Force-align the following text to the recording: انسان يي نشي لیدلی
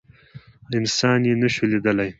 انسان 0.77 1.19
يي 1.27 1.33
نشي 1.41 1.65
لیدلی 1.71 2.09